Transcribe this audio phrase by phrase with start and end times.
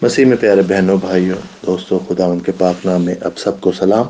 [0.00, 3.72] مسیح میں پیارے بہنوں، بھائیوں، دوستوں خدا ان کے پاک نام میں اب سب کو
[3.72, 4.06] سلام۔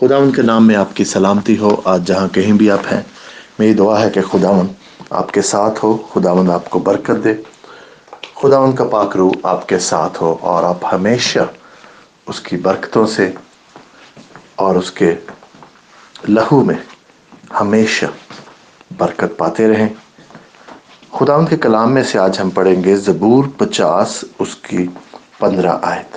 [0.00, 3.00] خدا ان کے نام میں آپ کی سلامتی ہو، آج جہاں کہیں بھی آپ ہیں،
[3.58, 4.62] میری دعا ہے کہ خدا
[5.10, 7.34] آپ کے ساتھ ہو خدا آپ کو برکت دے۔
[8.34, 11.38] خدا ان کا پاک روح آپ کے ساتھ ہو اور آپ ہمیشہ
[12.26, 13.30] اس کی برکتوں سے
[14.54, 15.14] اور اس کے
[16.28, 16.74] لہو میں
[17.60, 18.06] ہمیشہ
[18.98, 19.88] برکت پاتے رہیں۔
[21.18, 24.86] خدا ان کے کلام میں سے آج ہم پڑھیں گے زبور پچاس، اس کی
[25.38, 26.16] پندرہ آیت۔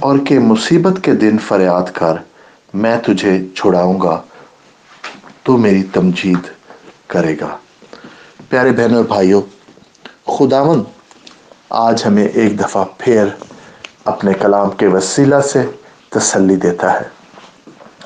[0.00, 2.14] اور کہ مصیبت کے دن فریاد کر،
[2.74, 4.22] میں تجھے چھڑاؤں گا،
[5.42, 6.38] تو میری تمجید
[7.06, 7.56] کرے گا۔
[8.48, 9.42] پیارے بہن اور بھائیوں
[10.26, 10.84] خداون
[11.70, 13.24] آج ہمیں ایک دفعہ پھر
[14.04, 15.62] اپنے کلام کے وسیلہ سے
[16.08, 17.08] تسلی دیتا ہے۔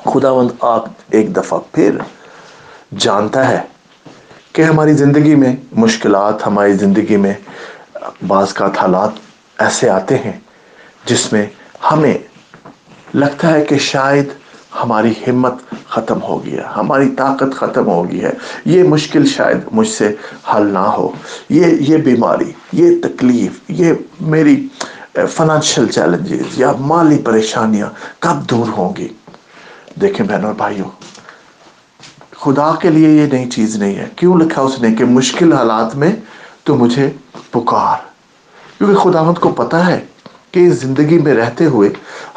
[0.05, 1.97] خداون آپ ایک دفعہ پھر
[2.97, 3.74] جانتا ہے
[4.55, 7.33] کہ ہماری زندگی میں مشکلات، ہماری زندگی میں
[8.27, 9.09] بعض کا حالات
[9.57, 10.39] ایسے آتے ہیں
[11.05, 11.45] جس میں
[11.91, 12.17] ہمیں
[13.13, 14.25] لگتا ہے کہ شاید
[14.83, 15.53] ہماری ہمت
[15.89, 18.31] ختم ہو گیا، ہماری طاقت ختم ہو گئی ہے۔
[18.65, 20.15] یہ مشکل شاید مجھ سے
[20.55, 21.09] حل نہ ہو۔
[21.49, 24.67] یہ یہ بیماری، یہ تکلیف، یہ میری
[25.13, 29.07] فنانشل چیلنجز یا مالی پریشانیاں کب دور ہوں گی؟
[30.01, 31.04] دیکھیں بہنوں اور بھائیوں
[32.45, 35.95] خدا کے لیے یہ نئی چیز نہیں ہے۔ کیوں لکھا اس نے کہ مشکل حالات
[35.95, 36.15] میں
[36.63, 37.09] تو مجھے
[37.51, 37.97] پکار؟
[38.77, 40.05] کیونکہ خداوند کو پتا ہے
[40.51, 41.89] کہ زندگی میں رہتے ہوئے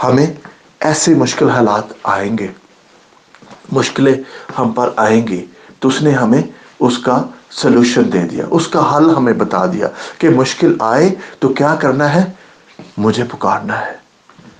[0.04, 0.26] ہمیں
[0.80, 2.46] ایسے مشکل حالات آئیں گے۔
[3.72, 4.14] مشکلیں
[4.58, 5.46] ہم پر آئیں گی۔
[5.80, 6.42] تو اس نے ہمیں
[6.80, 11.48] اس کا سلوشن دے دیا۔ اس کا حل ہمیں بتا دیا کہ مشکل آئے تو
[11.48, 12.24] کیا کرنا ہے؟
[12.98, 13.92] مجھے پکارنا ہے۔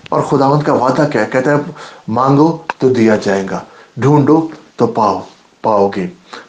[0.09, 1.57] اور خداوند کا وعدہ کیا کہتا ہے،
[2.09, 3.61] مانگو تو دیا جائے گا،
[3.97, 5.21] ڈھونڈو تو پاؤ۔
[5.69, 6.07] پاؤ گے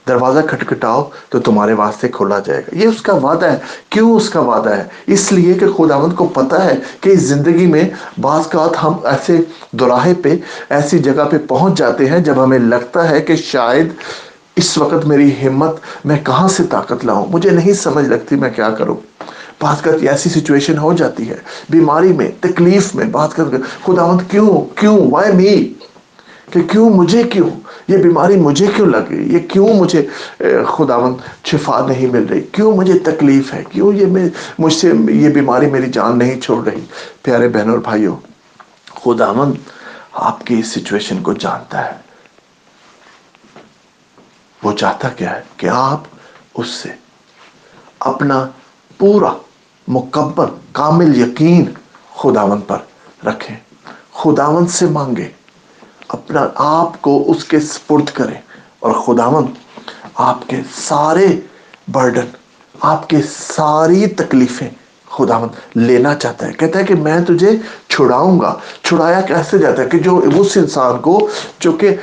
[0.08, 3.58] دروازہ کھٹکھٹاؤ تو تمہارے واسطے کھولا جائے گا۔ یہ اس کا وعدہ ہے۔
[3.90, 7.68] کیوں اس کا وعدہ ہے؟ اس لیے کہ خداوند کو پتا ہے کہ اس زندگی
[7.68, 7.84] میں
[8.22, 9.38] بعض کا ہم ایسے
[9.72, 10.36] دوراہے پہ،
[10.70, 13.88] ایسی جگہ پہ پہنچ جاتے ہیں جب ہمیں لگتا ہے کہ شاید
[14.56, 15.76] اس وقت میری ہمت
[16.06, 18.96] میں کہاں سے طاقت لاؤں مجھے نہیں سمجھ لگتی میں کیا کروں۔
[19.62, 21.38] بات کر ایسی سچویشن ہو جاتی ہے،
[21.70, 23.44] بیماری میں، تکلیف میں بات کر
[23.86, 25.74] خداوند کیوں کیوں وائی می
[26.52, 27.50] کہ کیوں مجھے کیوں؟
[27.90, 30.08] یہ بیماری مجھے کیوں لگ گئی؟ یہ کیوں مجھے
[30.68, 34.30] خداون شفا نہیں مل رہی؟ کیوں مجھے تکلیف ہے؟ کیوں یہ میں
[34.60, 36.86] مجھ سے یہ بیماری میری جان نہیں چھوڑ رہی؟
[37.22, 38.16] پیارے بہنوں اور بھائیوں
[39.04, 39.54] خداون
[40.14, 41.98] آپ کی اس سچویشن کو جانتا ہے۔
[44.64, 46.02] وہ چاہتا کیا ہے؟ کہ آپ
[46.56, 46.90] اس سے
[48.00, 48.46] اپنا
[48.98, 49.34] پورا
[49.88, 51.66] مکمل کامل یقین
[52.16, 52.78] خداون پر
[53.26, 53.58] رکھیں۔
[54.14, 55.39] خداون سے مانگیں۔
[56.30, 58.34] اپنا آپ کو اس کے سپرد کرے۔
[58.80, 59.46] اور خداون
[60.16, 61.28] آپ کے سارے
[61.88, 62.26] برڈن،
[62.82, 64.70] آپ کے ساری تکلیفیں
[65.10, 67.52] خداون لینا چاہتا ہے۔ کہتا ہے کہ میں تجھے
[67.88, 71.30] چھڑاؤں گا۔ چھڑایا کیسے جاتا ہے؟ کہ جو اس انسان کو،
[71.60, 71.96] جو کہ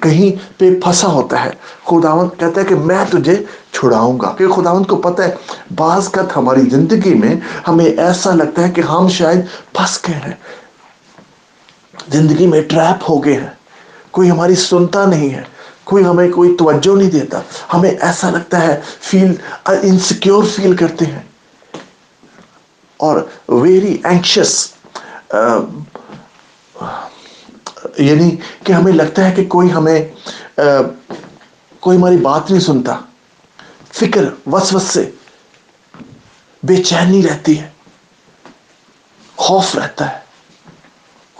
[0.00, 1.50] کہیں پہ پھنسا ہوتا ہے۔
[1.84, 5.34] خداون کہتا ہے کہ میں تجھے چھڑاؤں گا۔ کہ خداون کو پتہ ہے،
[5.76, 7.34] بعض کا ہماری زندگی میں
[7.68, 9.40] ہمیں ایسا لگتا ہے کہ ہم شاید
[9.72, 10.34] پھنس گئے ہیں۔
[12.12, 13.50] زندگی میں ٹریپ ہو گئے ہیں۔
[14.10, 15.42] کوئی ہماری سنتا نہیں ہے۔
[15.84, 17.40] کوئی ہمیں کوئی توجہ نہیں دیتا۔
[17.74, 19.34] ہمیں ایسا لگتا ہے فیل
[19.66, 21.22] انسیکیور فیل کرتے ہیں۔
[22.96, 24.72] اور ویری اینکشس
[27.98, 30.08] یعنی کہ ہمیں لگتا ہے کہ کوئی ہمیں
[31.80, 32.98] کوئی ہماری بات نہیں سنتا۔
[33.94, 35.10] فکر وس وس سے
[36.62, 37.68] بے چینی رہتی ہے۔
[39.36, 40.27] خوف رہتا ہے۔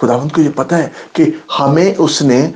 [0.01, 1.25] خداوند کو یہ پتا ہے کہ
[1.59, 2.51] ہمیں اس نے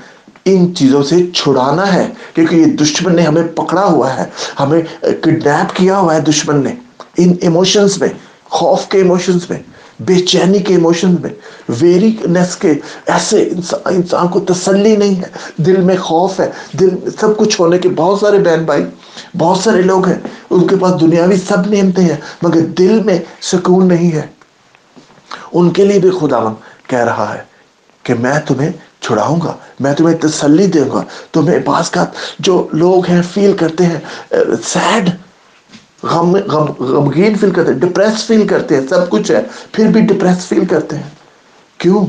[0.44, 4.24] ان چیزوں سے چھڑانا ہے، کیونکہ یہ دشمن نے ہمیں پکڑا ہوا ہے،
[4.60, 6.74] ہمیں کڈنیپ کیا ہوا ہے دشمن نے،
[7.18, 8.08] ان ایموشنز میں،
[8.50, 9.58] خوف کے ایموشنز میں،
[10.00, 11.30] بے چینی کے ایموشنز میں
[11.80, 12.72] ویرینس کے،
[13.06, 17.60] ایسے انسان انسان کو تسلی نہیں ہے، دل میں خوف ہے، دل میں سب کچھ
[17.60, 18.84] ہونے کے بہت سارے بہن بھائی،
[19.38, 20.18] بہت سارے لوگ ہیں،
[20.50, 24.26] ان کے پاس دنیاوی سب نعمتیں ہیں، مگر دل میں سکون نہیں ہے۔
[25.52, 26.54] ان کے لیے بھی خداوند
[26.92, 27.42] کہہ رہا ہے
[28.02, 31.02] کہ میں تمہیں چھڑاؤں گا، میں تمہیں تسلی دوں گا۔
[31.32, 32.04] تمہیں بعض کا
[32.38, 34.00] جو لوگ ہیں فیل کرتے ہیں
[34.64, 35.10] سیڈ
[36.02, 39.42] غم غم، غمگین فیل کرتے ہیں ڈپریس فیل کرتے ہیں، سب کچھ ہے،
[39.72, 41.10] پھر بھی ڈپریس فیل کرتے ہیں۔
[41.78, 42.06] کیوں؟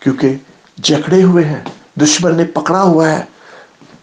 [0.00, 0.36] کیونکہ
[0.82, 1.64] جکڑے ہوئے ہیں،
[2.00, 3.24] دشمن نے پکڑا ہوا ہے۔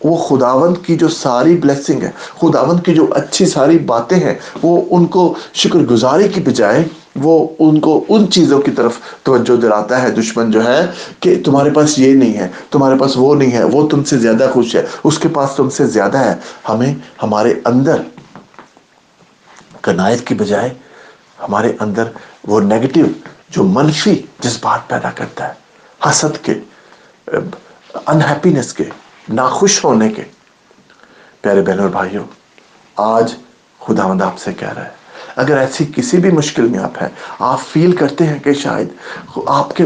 [0.04, 4.82] وہ خداوند کی جو ساری بلیسنگ ہے، خداوند کی جو اچھی ساری باتیں ہیں، وہ
[4.90, 6.84] ان کو شکر گزاری کی بجائے
[7.22, 10.80] وہ ان کو ان چیزوں کی طرف توجہ دلاتا ہے، دشمن جو ہے
[11.20, 14.50] کہ تمہارے پاس یہ نہیں ہے، تمہارے پاس وہ نہیں ہے، وہ تم سے زیادہ
[14.54, 16.36] خوش ہے، اس کے پاس تم سے زیادہ ہے۔
[16.70, 16.94] ہمیں
[17.24, 18.02] ہمارے اندر
[19.82, 20.74] کنایت کی بجائے
[21.42, 22.04] ہمارے اندر
[22.48, 23.06] وہ نیگٹیو
[23.50, 25.54] جو منفی جذبات پیدا کرتا ہے،
[26.06, 26.54] حسد کے
[28.06, 28.84] انہیپینس کے،
[29.30, 30.24] ناخوش ہونے کے۔
[31.42, 32.26] پیارے بہن اور بھائیوں،
[32.96, 33.34] آج
[33.80, 34.96] خدا مند آپ سے کہہ رہا ہے۔
[35.38, 39.76] اگر ایسی کسی بھی مشکل میں آپ ہیں، آپ فیل کرتے ہیں کہ شاید آپ
[39.76, 39.86] کے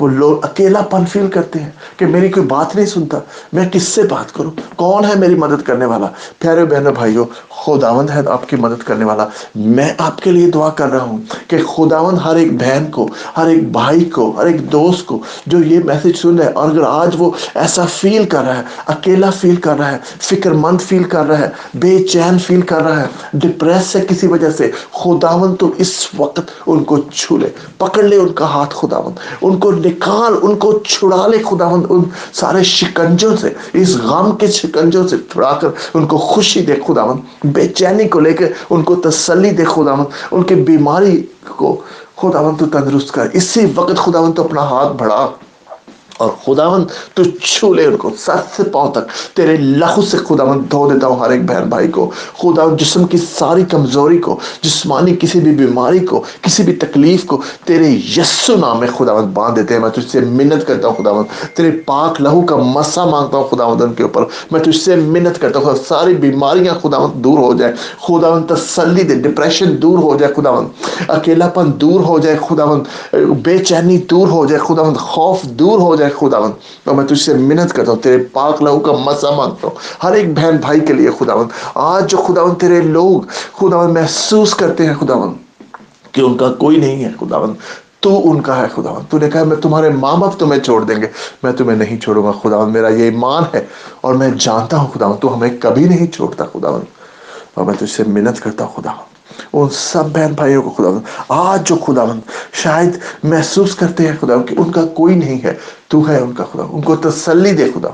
[0.00, 3.18] لوگ اکیلا پن فیل کرتے ہیں کہ میری کوئی بات نہیں سنتا،
[3.52, 6.06] میں کس سے بات کروں؟ کون ہے میری مدد کرنے والا؟
[6.38, 7.24] پیارے بہنوں، بھائیوں،
[7.56, 9.26] خداوند ہے آپ کی مدد کرنے والا۔
[9.56, 13.46] میں آپ کے لیے دعا کر رہا ہوں کہ خداوند ہر ایک بہن کو، ہر
[13.46, 16.82] ایک بھائی کو، ہر ایک دوست کو جو یہ میسج سن رہا ہے، اور اگر
[16.82, 21.04] آج وہ ایسا فیل کر رہا ہے، اکیلا فیل کر رہا ہے فکر مند فیل
[21.04, 25.56] کر رہا ہے، بے چین فیل کر رہا ہے ڈپریس سے کسی وجہ سے خداون
[25.56, 27.48] تو اس وقت ان کو چھو لے
[27.78, 29.12] پکڑ لے ان کا ہاتھ خداون
[29.42, 32.02] ان کو نکال، ان کو چھڑا لے خداون ان
[32.32, 37.20] سارے شکنجوں سے، اس غم کے شکنجوں سے چھڑا کر ان کو خوشی دے خداون
[37.44, 41.22] بے چینی کو لے کے ان کو تسلی دے خداون ان کے بیماری
[41.56, 41.76] کو
[42.16, 45.26] خداون تو تندرست کر۔ اسی وقت خداون تو اپنا ہاتھ بڑھا۔
[46.18, 46.84] اور خداون
[47.14, 51.06] تو چھو لے ان کو سر سے پاؤں تک۔ تیرے لہو سے خداون دھو دیتا
[51.06, 55.52] ہوں ہر ایک بہن بھائی کو۔ خداون جسم کی ساری کمزوری کو، جسمانی کسی بھی
[55.54, 59.90] بیماری کو، کسی بھی تکلیف کو تیرے یسو نام میں خداون باندھ دیتے ہیں۔ میں
[59.90, 61.24] تجھ سے منت کرتا ہوں خداون
[61.54, 65.40] تیرے پاک لہو کا مسا مانگتا ہوں خداون ان کے اوپر۔ میں تجھ سے منت
[65.40, 67.72] کرتا ہوں ساری بیماریاں خداون دور ہو جائے۔
[68.06, 70.66] خداون تسلی دے ڈپریشن دور ہو جائے خداون
[71.08, 72.82] اکیلا پن دور ہو جائے خداون
[73.42, 76.50] بے چینی دور ہو جائے خداون خوف دور ہو جائے ہے خداون
[76.84, 80.12] تو میں تجھ سے منت کرتا ہوں، تیرے پاک لہو کا مسا مانگتا ہوں۔ ہر
[80.12, 83.20] ایک بہن بھائی کے لیے خداون آج جو خداون تیرے لوگ
[83.52, 85.34] خداون محسوس کرتے ہیں خداون
[86.12, 87.54] کہ ان کا کوئی نہیں ہے خداون
[88.00, 90.96] تو ان کا ہے خداون تو نے کہا، میں تمہارے ماں باپ تمہیں چھوڑ دیں
[90.96, 91.06] گے۔
[91.42, 93.66] میں تمہیں نہیں چھوڑوں گا خداون میرا یہ ایمان ہے۔
[94.00, 96.80] اور میں جانتا ہوں خداون تو ہمیں کبھی نہیں چھوڑتا خداون
[97.54, 99.04] اور میں تجھ سے منت کرتا ہوں خداون
[99.52, 100.88] ان سب بہن بھائیوں کو خدا
[101.28, 102.04] آج جو خدا
[102.52, 105.54] شاید محسوس کرتے ہیں خدا کہ ان کا کوئی نہیں ہے
[105.88, 107.88] تو ہے ان کا خدا، ان کو تسلی دے خدا۔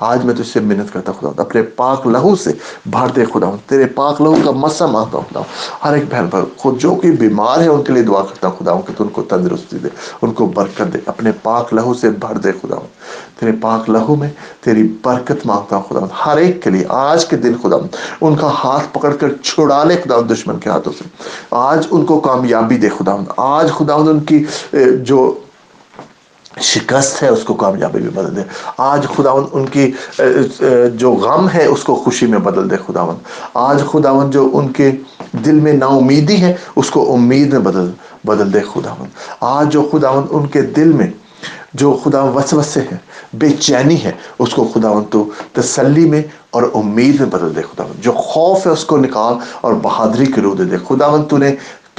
[0.00, 2.50] آج میں تجھ سے محنت کرتا خدا، اپنے پاک لہو سے
[2.86, 5.40] بھر دے خدا۔ ہوں تیرے پاک لہو کا مسا مانگتا ہوں خدا۔
[5.84, 8.56] ہر ایک بہن پر خود جو کہ بیمار ہے، ان کے لیے دعا کرتا ہوں
[8.58, 9.88] خدا ہوں کہ تو ان کو تندرستی دے،
[10.22, 12.88] ان کو برکت دے۔ اپنے پاک لہو سے بھر دے خدا۔ ہوں
[13.40, 14.28] تیرے پاک لہو میں
[14.60, 17.76] تیری برکت مانگتا ہوں خدا۔ ہر ایک کے لیے آج کے دن خدا،
[18.20, 21.04] ان کا ہاتھ پکڑ کر چھڑا لے خدا دشمن کے ہاتھوں سے۔
[21.50, 24.44] آج ان کو کامیابی دے خدا۔ ہوں آج خدا ہوں ان کی
[25.02, 25.38] جو
[26.58, 28.42] شکست ہے، اس کو کامیابی میں بدل دے۔
[28.78, 29.90] آج خداون ان کی
[30.94, 33.16] جو غم ہے، اس کو خوشی میں بدل دے خداون
[33.54, 34.90] آج خداون جو ان کے
[35.44, 37.90] دل میں نا امیدی ہے، اس کو امید میں بدل
[38.24, 39.08] بدل دے خداون
[39.40, 41.10] آج جو خداون ان کے دل میں
[41.80, 42.98] جو خدا وسوسے ہیں،
[43.40, 48.00] بے چینی ہے اس کو خداون تو تسلی میں اور امید میں بدل دے خداون
[48.00, 51.54] جو خوف ہے، اس کو نکال اور بہادری کے رو دے دے۔ خداون تو نے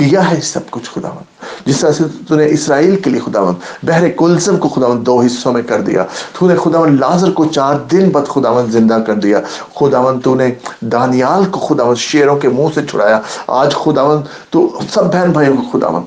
[0.09, 1.23] کیا ہے سب کچھ خداون
[1.65, 5.53] جس طرح سے تو نے اسرائیل کے لیے خداون بحر کلزم کو خداون دو حصوں
[5.53, 6.05] میں کر دیا۔
[6.39, 9.39] تو نے خداون لازر کو چار دن بعد خداون زندہ کر دیا۔
[9.75, 10.47] خداون تو نے
[10.81, 15.79] دانیال کو خداون شیروں کے منہ سے چھڑایا۔ آج خداون تو سب بہن بھائیوں کو
[15.79, 16.03] خداون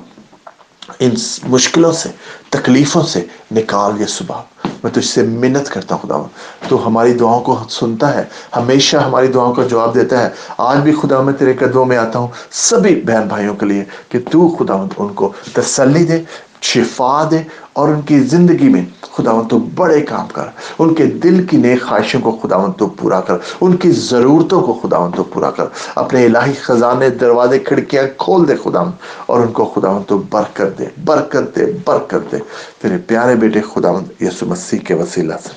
[0.99, 1.11] ان
[1.43, 2.09] مشکلوں سے،
[2.49, 4.41] تکلیفوں سے نکال یہ صبح۔
[4.83, 6.21] میں تجھ سے منت کرتا ہوں خدا
[6.67, 8.23] تو ہماری دعاؤں کو سنتا ہے،
[8.55, 12.19] ہمیشہ ہماری دعاؤں کا جواب دیتا ہے۔ آج بھی خدا میں تیرے قدموں میں آتا
[12.19, 16.23] ہوں سبھی بہن بھائیوں کے لیے کہ تو خدا ان کو تسلی دے
[16.65, 17.37] شفا دے
[17.73, 20.43] اور ان کی زندگی میں خداون تو بڑے کام کر۔
[20.79, 24.73] ان کے دل کی نیک خواہشوں کو خداون تو پورا کر۔ ان کی ضرورتوں کو
[24.73, 28.91] خداون تو پورا کر۔ اپنے الہی خزانے، دروازے، کھڑکیاں کھول دے خداون
[29.25, 32.37] اور ان کو خداون تو برکت دے برکت دے برکت دے۔
[32.81, 35.49] تیرے پیارے بیٹے خداون یسو مسیح کے وسیلہ سے۔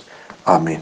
[0.44, 0.80] آمین۔